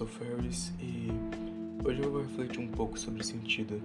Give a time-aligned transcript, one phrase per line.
[0.00, 1.08] sou Ferris e
[1.86, 3.82] hoje eu vou refletir um pouco sobre sentido.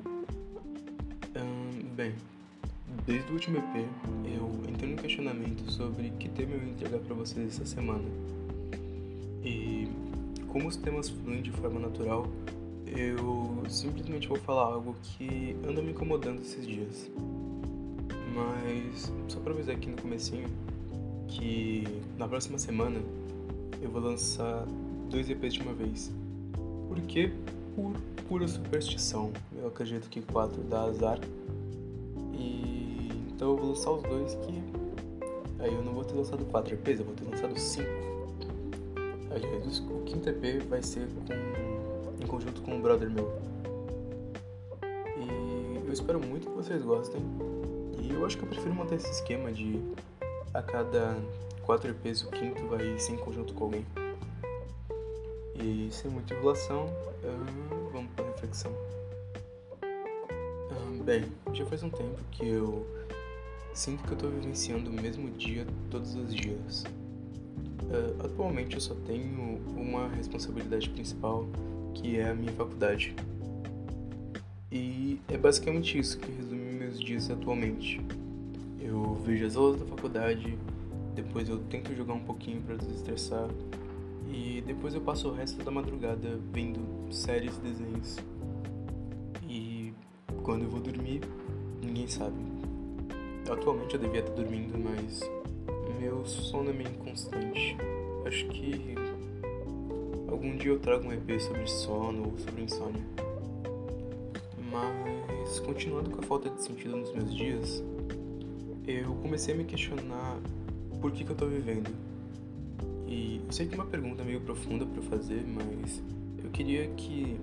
[1.94, 2.16] bem,
[3.06, 3.86] desde o último EP
[4.24, 8.06] eu entrei no questionamento sobre que tema eu ia entregar para vocês essa semana.
[9.44, 9.90] E
[10.48, 12.26] como os temas fluem de forma natural,
[12.88, 17.12] eu simplesmente vou falar algo que anda me incomodando esses dias.
[18.34, 20.48] Mas só para avisar aqui no comecinho
[21.28, 21.84] que
[22.18, 23.02] na próxima semana
[23.82, 24.66] eu vou lançar
[25.10, 26.12] dois EPs de uma vez.
[26.88, 27.32] Por quê?
[27.76, 27.94] Por
[28.28, 29.32] pura superstição.
[29.58, 31.20] Eu acredito que quatro dá azar.
[32.34, 34.64] E então eu vou lançar os dois que
[35.60, 37.90] aí eu não vou ter lançado quatro EPs, eu vou ter lançado cinco.
[39.32, 43.38] Aliás, o quinto EP vai ser com, em conjunto com um brother meu.
[45.18, 47.22] E eu espero muito que vocês gostem.
[48.02, 49.82] E eu acho que eu prefiro manter esse esquema de
[50.54, 51.18] a cada
[51.64, 53.86] quatro EPs o quinto vai ser em conjunto com alguém.
[55.58, 58.72] E sem muita enrolação, uh, vamos para a reflexão.
[59.82, 62.86] Uh, bem, já faz um tempo que eu
[63.74, 66.84] sinto que eu estou vivenciando o mesmo dia todos os dias.
[67.84, 71.48] Uh, atualmente eu só tenho uma responsabilidade principal,
[71.94, 73.16] que é a minha faculdade.
[74.70, 78.02] E é basicamente isso que resume meus dias atualmente.
[78.82, 80.58] Eu vejo as aulas da faculdade,
[81.16, 83.48] depois eu tento jogar um pouquinho para desestressar
[84.36, 88.18] e depois eu passo o resto da madrugada vendo séries e desenhos.
[89.48, 89.94] E
[90.44, 91.22] quando eu vou dormir,
[91.82, 92.36] ninguém sabe.
[93.50, 95.22] Atualmente eu devia estar dormindo, mas
[96.02, 97.78] meu sono é meio inconstante.
[98.26, 98.96] Acho que
[100.28, 103.04] algum dia eu trago um EP sobre sono ou sobre insônia.
[104.70, 107.82] Mas continuando com a falta de sentido nos meus dias,
[108.86, 110.38] eu comecei a me questionar
[111.00, 112.05] por que, que eu tô vivendo
[113.56, 116.04] sei que é uma pergunta meio profunda para fazer, mas
[116.44, 117.40] eu queria que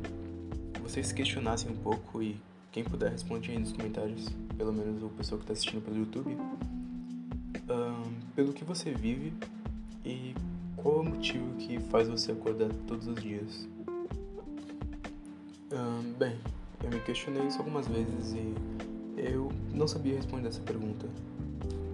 [0.82, 2.36] vocês questionassem um pouco e
[2.70, 4.28] quem puder responde aí nos comentários,
[4.58, 6.36] pelo menos o pessoal que está assistindo pelo YouTube,
[7.66, 9.32] um, pelo que você vive
[10.04, 10.34] e
[10.76, 13.66] qual é o motivo que faz você acordar todos os dias.
[15.72, 16.36] Um, bem,
[16.84, 18.54] eu me questionei isso algumas vezes e
[19.16, 21.08] eu não sabia responder essa pergunta.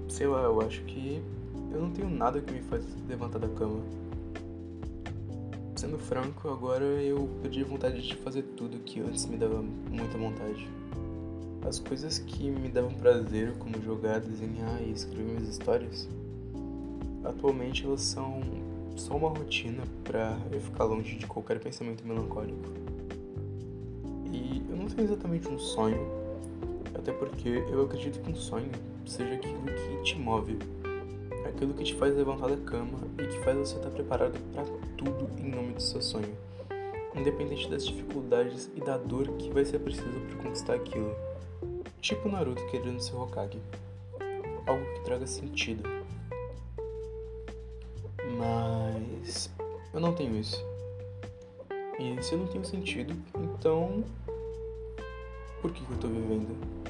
[0.08, 1.22] Sei lá, eu acho que
[1.70, 3.80] eu não tenho nada que me faz levantar da cama.
[5.78, 10.68] Sendo franco, agora eu perdi vontade de fazer tudo que antes me dava muita vontade.
[11.64, 16.08] As coisas que me davam prazer, como jogar, desenhar e escrever minhas histórias,
[17.22, 18.40] atualmente elas são
[18.96, 22.72] só uma rotina para eu ficar longe de qualquer pensamento melancólico.
[24.32, 26.04] E eu não tenho exatamente um sonho,
[26.92, 28.72] até porque eu acredito que um sonho
[29.06, 30.58] seja aquilo que te move
[31.58, 34.62] aquilo que te faz levantar da cama e que faz você estar preparado para
[34.96, 36.32] tudo em nome do seu sonho,
[37.16, 41.12] independente das dificuldades e da dor que vai ser preciso para conquistar aquilo.
[42.00, 43.60] Tipo Naruto querendo ser Hokage.
[44.68, 45.82] Algo que traga sentido.
[48.36, 49.50] Mas
[49.92, 50.64] eu não tenho isso.
[51.98, 54.04] E se eu não tenho sentido, então
[55.60, 56.87] por que, que eu estou vivendo?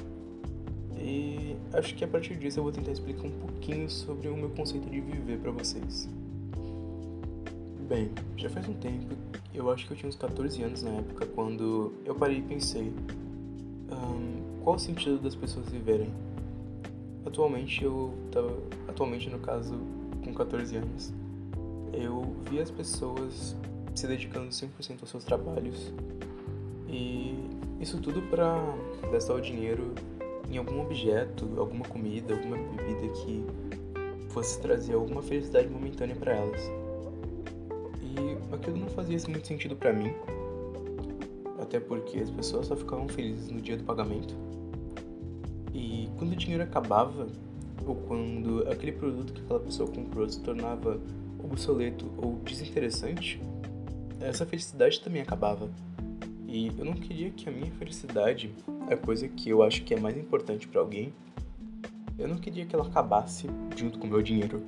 [0.99, 4.49] E acho que a partir disso eu vou tentar explicar um pouquinho sobre o meu
[4.49, 6.09] conceito de viver para vocês.
[7.87, 9.15] Bem, já faz um tempo,
[9.53, 12.93] eu acho que eu tinha uns 14 anos na época, quando eu parei e pensei:
[13.91, 16.11] um, qual o sentido das pessoas viverem?
[17.25, 18.55] Atualmente eu tava,
[18.87, 19.79] atualmente no caso,
[20.23, 21.13] com 14 anos,
[21.93, 23.55] eu vi as pessoas
[23.95, 25.91] se dedicando 100% aos seus trabalhos
[26.87, 27.35] e
[27.79, 28.55] isso tudo para
[29.11, 29.93] gastar o dinheiro
[30.49, 33.45] em algum objeto, alguma comida, alguma bebida que
[34.29, 36.61] fosse trazer alguma felicidade momentânea para elas.
[38.01, 40.13] E aquilo não fazia muito sentido para mim,
[41.61, 44.35] até porque as pessoas só ficavam felizes no dia do pagamento.
[45.73, 47.27] E quando o dinheiro acabava,
[47.85, 50.99] ou quando aquele produto que aquela pessoa comprou se tornava
[51.43, 53.41] obsoleto ou desinteressante,
[54.19, 55.69] essa felicidade também acabava.
[56.51, 58.51] E eu não queria que a minha felicidade,
[58.89, 61.13] a coisa que eu acho que é mais importante para alguém,
[62.17, 64.59] eu não queria que ela acabasse junto com o meu dinheiro.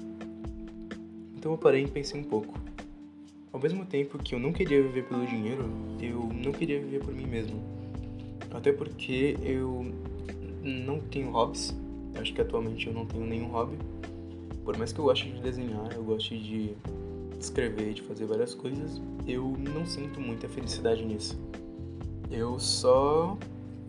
[1.36, 2.54] Então eu parei e pensei um pouco.
[3.51, 5.68] Ao mesmo tempo que eu não queria viver pelo dinheiro,
[6.00, 7.60] eu não queria viver por mim mesmo.
[8.51, 9.92] Até porque eu
[10.62, 11.75] não tenho hobbies.
[12.13, 13.75] Acho que atualmente eu não tenho nenhum hobby.
[14.63, 16.75] Por mais que eu goste de desenhar, eu goste de
[17.39, 21.39] escrever, de fazer várias coisas, eu não sinto muita felicidade nisso.
[22.31, 23.38] Eu só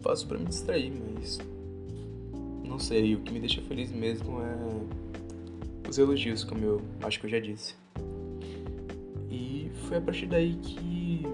[0.00, 1.38] faço para me distrair, mas
[2.64, 7.26] não sei, o que me deixa feliz mesmo é os elogios, como eu acho que
[7.26, 7.74] eu já disse.
[9.30, 11.24] E foi a partir daí que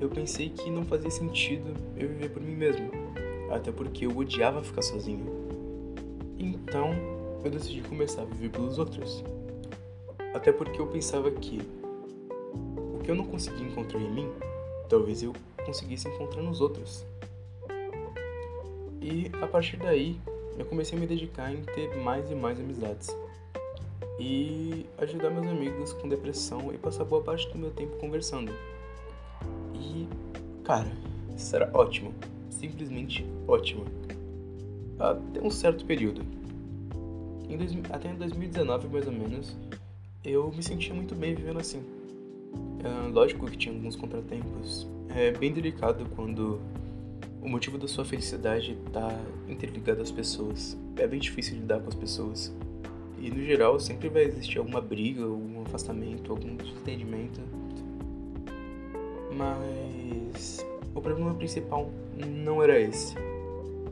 [0.00, 2.90] eu pensei que não fazia sentido eu viver por mim mesmo,
[3.50, 5.24] até porque eu odiava ficar sozinho.
[6.38, 6.90] Então,
[7.44, 9.24] eu decidi começar a viver pelos outros.
[10.34, 11.60] Até porque eu pensava que
[12.94, 14.28] o que eu não conseguia encontrar em mim,
[14.88, 15.32] talvez eu
[15.62, 17.06] conseguisse encontrar nos outros.
[19.00, 20.16] E a partir daí,
[20.58, 23.08] eu comecei a me dedicar em ter mais e mais amizades.
[24.18, 28.52] E ajudar meus amigos com depressão e passar boa parte do meu tempo conversando.
[29.74, 30.06] E,
[30.62, 30.90] cara,
[31.36, 32.14] isso era ótimo.
[32.50, 33.84] Simplesmente ótimo.
[34.98, 36.22] Até um certo período.
[37.48, 39.56] Em dois, até em 2019, mais ou menos,
[40.24, 41.82] eu me sentia muito bem vivendo assim.
[42.84, 44.86] É, lógico que tinha alguns contratempos.
[45.14, 46.58] É bem delicado quando
[47.42, 49.14] o motivo da sua felicidade está
[49.46, 50.78] interligado às pessoas.
[50.96, 52.54] É bem difícil lidar com as pessoas.
[53.18, 57.40] E no geral sempre vai existir alguma briga, algum afastamento, algum desentendimento.
[59.36, 60.64] Mas
[60.94, 61.90] o problema principal
[62.26, 63.14] não era esse.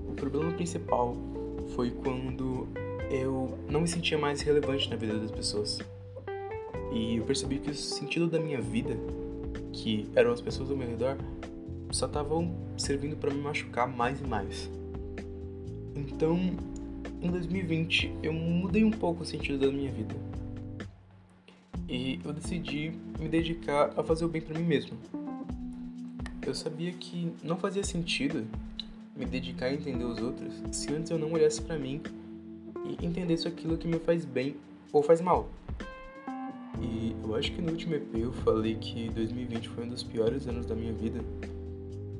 [0.08, 1.14] O problema principal
[1.74, 2.66] foi quando
[3.10, 5.78] eu não me sentia mais relevante na vida das pessoas.
[6.92, 8.96] E eu percebi que o sentido da minha vida,
[9.72, 11.16] que eram as pessoas ao meu redor,
[11.90, 14.70] só estavam servindo para me machucar mais e mais.
[15.94, 16.38] Então,
[17.20, 20.14] em 2020, eu mudei um pouco o sentido da minha vida.
[21.88, 24.96] E eu decidi me dedicar a fazer o bem para mim mesmo.
[26.46, 28.46] Eu sabia que não fazia sentido
[29.16, 32.00] me dedicar a entender os outros se antes eu não olhasse para mim
[32.86, 34.56] e entendesse aquilo que me faz bem
[34.92, 35.48] ou faz mal.
[36.78, 40.46] E eu acho que no último EP eu falei que 2020 foi um dos piores
[40.46, 41.20] anos da minha vida.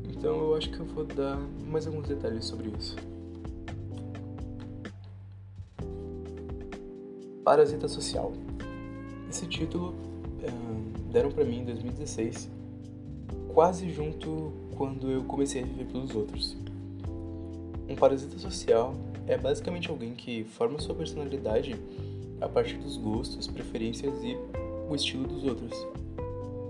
[0.08, 2.96] Então eu acho que eu vou dar mais alguns detalhes sobre isso.
[7.44, 8.32] Parasita Social.
[9.28, 9.94] Esse título
[10.42, 12.50] uh, deram para mim em 2016,
[13.54, 16.56] quase junto quando eu comecei a viver pelos outros.
[17.88, 18.94] Um parasita social
[19.26, 21.74] é basicamente alguém que forma sua personalidade
[22.40, 24.36] a partir dos gostos, preferências e
[24.88, 25.86] o estilo dos outros.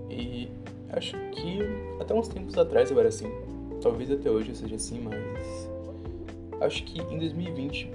[0.09, 0.49] E
[0.89, 1.59] acho que
[1.99, 3.29] até uns tempos atrás eu era assim.
[3.81, 5.69] Talvez até hoje eu seja assim, mas
[6.61, 7.89] acho que em 2020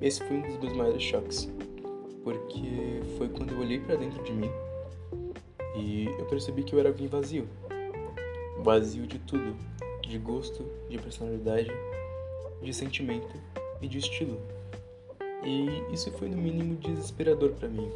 [0.00, 1.48] esse foi um dos meus maiores choques,
[2.24, 4.50] porque foi quando eu olhei para dentro de mim
[5.76, 7.48] e eu percebi que eu era alguém vazio.
[8.60, 9.56] Vazio de tudo,
[10.02, 11.70] de gosto, de personalidade,
[12.60, 13.36] de sentimento
[13.80, 14.40] e de estilo.
[15.44, 17.88] E isso foi no mínimo desesperador para mim,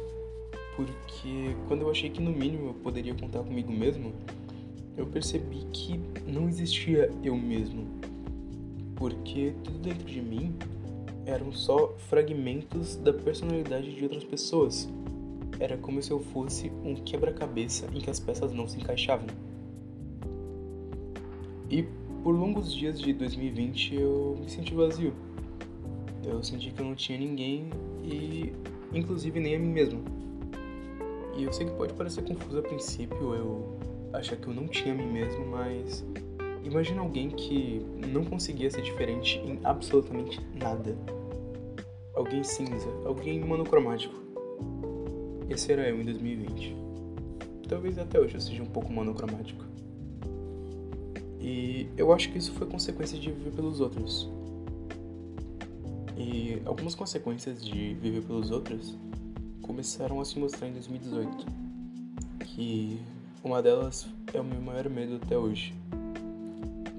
[0.75, 4.13] porque quando eu achei que no mínimo eu poderia contar comigo mesmo,
[4.95, 7.85] eu percebi que não existia eu mesmo,
[8.95, 10.55] porque tudo dentro de mim
[11.25, 14.89] eram só fragmentos da personalidade de outras pessoas.
[15.59, 19.27] Era como se eu fosse um quebra-cabeça em que as peças não se encaixavam.
[21.69, 21.83] E
[22.23, 25.13] por longos dias de 2020 eu me senti vazio
[26.25, 27.69] eu senti que eu não tinha ninguém
[28.03, 28.53] e,
[28.93, 30.03] inclusive, nem a mim mesmo.
[31.35, 33.77] E eu sei que pode parecer confuso a princípio eu
[34.13, 36.05] achar que eu não tinha a mim mesmo, mas
[36.63, 40.95] imagina alguém que não conseguia ser diferente em absolutamente nada.
[42.13, 44.13] Alguém cinza, alguém monocromático.
[45.49, 46.75] Esse era eu em 2020.
[47.67, 49.65] Talvez até hoje eu seja um pouco monocromático.
[51.41, 54.29] E eu acho que isso foi consequência de viver pelos outros.
[56.17, 58.95] E algumas consequências de viver pelos outros
[59.61, 61.45] começaram a se mostrar em 2018,
[62.45, 62.99] que
[63.43, 65.73] uma delas é o meu maior medo até hoje,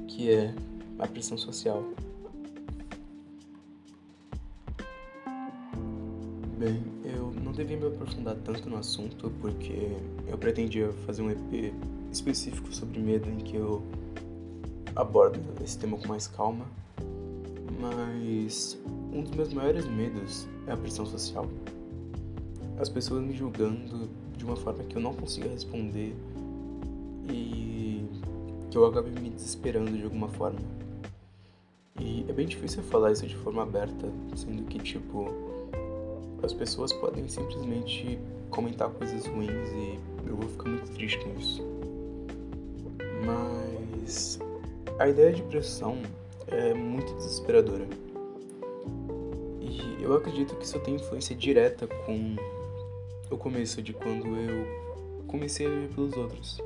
[0.08, 0.54] que é
[0.98, 1.84] a pressão social.
[6.58, 11.74] Bem, eu não devia me aprofundar tanto no assunto porque eu pretendia fazer um EP
[12.10, 13.82] específico sobre medo em que eu
[14.96, 16.66] abordo esse tema com mais calma,
[17.80, 18.78] mas
[19.12, 21.46] um dos meus maiores medos é a pressão social.
[22.78, 26.14] As pessoas me julgando de uma forma que eu não consiga responder
[27.30, 28.04] e
[28.70, 30.58] que eu acabe me desesperando de alguma forma.
[32.00, 35.30] E é bem difícil falar isso de forma aberta, sendo que, tipo,
[36.42, 38.18] as pessoas podem simplesmente
[38.50, 41.62] comentar coisas ruins e eu vou ficar muito triste com isso.
[43.24, 44.40] Mas
[44.98, 45.98] a ideia de pressão
[46.48, 47.86] é muito desesperadora.
[49.60, 52.36] E eu acredito que isso tem influência direta com
[53.30, 54.66] o começo de quando eu
[55.26, 56.60] comecei a viver pelos outros.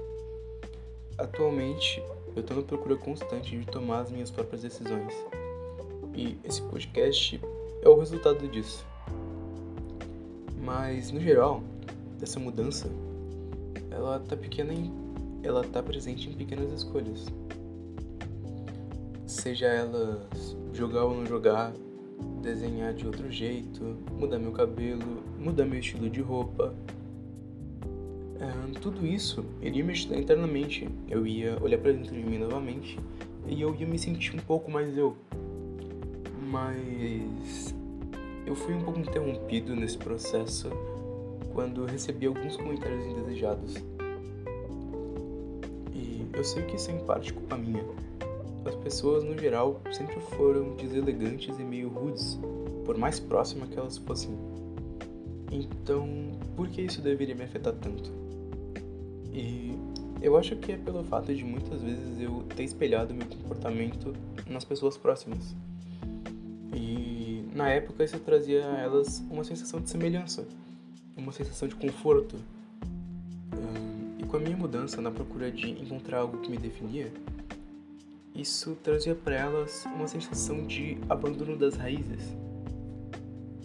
[1.16, 2.02] Atualmente,
[2.34, 5.14] eu estou na procura constante de tomar as minhas próprias decisões.
[6.14, 7.40] E esse podcast
[7.82, 8.84] é o resultado disso.
[10.60, 11.62] Mas, no geral,
[12.20, 12.90] essa mudança,
[13.90, 14.92] ela tá pequena em
[15.42, 17.26] ela está presente em pequenas escolhas.
[19.28, 21.74] Seja elas jogar ou não jogar,
[22.40, 26.74] desenhar de outro jeito, mudar meu cabelo, mudar meu estilo de roupa.
[28.40, 30.88] É, tudo isso iria me ajudar internamente.
[31.10, 32.98] Eu ia olhar para dentro de mim novamente
[33.46, 35.14] e eu ia me sentir um pouco mais eu.
[36.50, 37.74] Mas
[38.46, 40.70] eu fui um pouco interrompido nesse processo
[41.52, 43.74] quando recebi alguns comentários indesejados.
[45.92, 47.84] E eu sei que isso é em parte culpa minha.
[48.68, 52.38] As pessoas, no geral, sempre foram deselegantes e meio rudes,
[52.84, 54.36] por mais próxima que elas fossem.
[55.50, 56.06] Então,
[56.54, 58.12] por que isso deveria me afetar tanto?
[59.32, 59.74] E
[60.20, 64.12] eu acho que é pelo fato de muitas vezes eu ter espelhado meu comportamento
[64.46, 65.56] nas pessoas próximas.
[66.74, 70.46] E na época isso trazia a elas uma sensação de semelhança,
[71.16, 72.36] uma sensação de conforto.
[74.18, 77.10] E com a minha mudança na procura de encontrar algo que me definia,
[78.38, 82.36] isso trazia para elas uma sensação de abandono das raízes.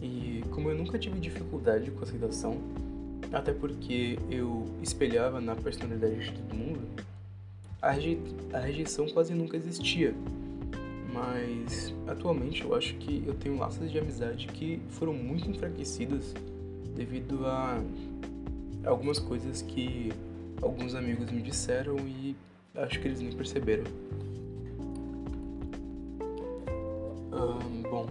[0.02, 2.58] E como eu nunca tive dificuldade com a aceitação,
[3.32, 6.82] até porque eu espelhava na personalidade de todo mundo,
[7.82, 8.20] a, reje
[8.52, 10.14] a rejeição quase nunca existia.
[11.14, 16.34] Mas atualmente eu acho que eu tenho laços de amizade que foram muito enfraquecidas
[16.96, 17.80] devido a
[18.84, 20.12] algumas coisas que
[20.62, 22.36] alguns amigos me disseram e
[22.76, 23.84] acho que eles nem perceberam.
[27.90, 28.08] Bom,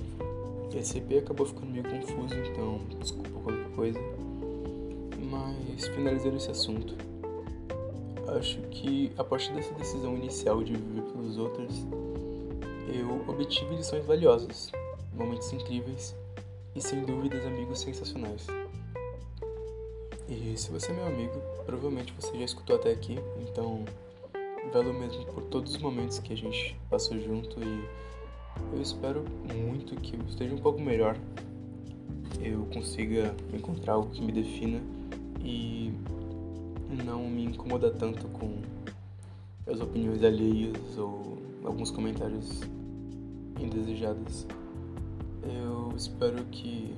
[0.74, 4.00] esse EP acabou ficando meio confuso, então desculpa qualquer coisa
[5.32, 6.94] mas finalizando esse assunto,
[8.38, 11.86] acho que a partir dessa decisão inicial de viver pelos outros,
[12.86, 14.70] eu obtive lições valiosas,
[15.14, 16.14] momentos incríveis
[16.74, 18.46] e sem dúvidas amigos sensacionais.
[20.28, 23.84] E se você é meu amigo, provavelmente você já escutou até aqui, então
[24.72, 27.84] valeu mesmo por todos os momentos que a gente passou junto e
[28.72, 31.16] eu espero muito que eu esteja um pouco melhor,
[32.40, 34.80] eu consiga encontrar algo que me defina
[35.40, 35.92] e
[37.04, 38.58] não me incomoda tanto com
[39.66, 42.60] as opiniões alheias ou alguns comentários
[43.60, 44.46] indesejados.
[45.42, 46.94] Eu espero que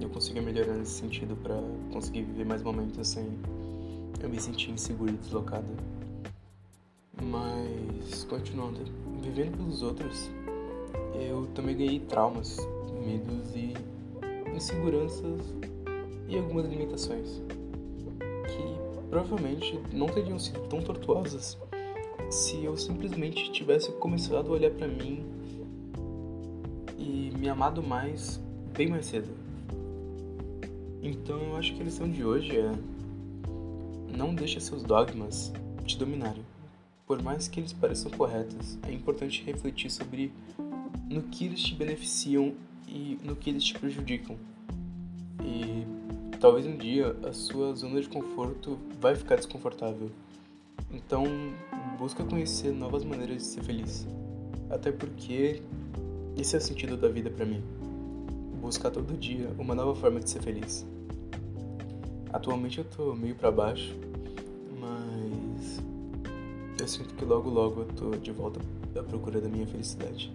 [0.00, 1.60] eu consiga melhorar nesse sentido para
[1.92, 3.26] conseguir viver mais momentos sem
[4.22, 5.68] eu me sentir inseguro e deslocado.
[7.22, 8.80] Mas, continuando,
[9.22, 10.30] vivendo pelos outros,
[11.14, 12.56] eu também ganhei traumas,
[13.04, 13.74] medos e
[14.54, 15.40] inseguranças
[16.28, 17.40] e algumas limitações
[19.10, 21.58] provavelmente não teriam sido tão tortuosas
[22.30, 25.24] se eu simplesmente tivesse começado a olhar para mim
[26.96, 28.40] e me amado mais
[28.72, 29.28] bem mais cedo.
[31.02, 32.72] Então eu acho que a lição de hoje é
[34.16, 35.52] não deixe seus dogmas
[35.84, 36.44] te dominarem.
[37.04, 40.32] Por mais que eles pareçam corretos, é importante refletir sobre
[41.10, 42.54] no que eles te beneficiam
[42.86, 44.36] e no que eles te prejudicam.
[45.42, 45.84] E
[46.38, 50.08] talvez um dia a sua zona de conforto vai ficar desconfortável.
[50.92, 51.24] Então,
[51.98, 54.06] busca conhecer novas maneiras de ser feliz.
[54.70, 55.60] Até porque
[56.36, 57.62] esse é o sentido da vida para mim.
[58.60, 60.86] Buscar todo dia uma nova forma de ser feliz.
[62.32, 63.92] Atualmente eu tô meio para baixo,
[64.78, 65.82] mas
[66.80, 68.60] eu sinto que logo logo eu tô de volta
[68.96, 70.32] à procura da minha felicidade.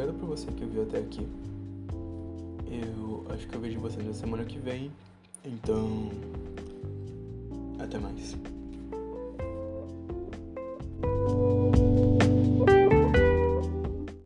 [0.00, 1.28] Obrigado por você que ouviu até aqui.
[2.70, 4.90] Eu acho que eu vejo vocês na semana que vem.
[5.44, 6.10] Então,
[7.78, 8.34] até mais.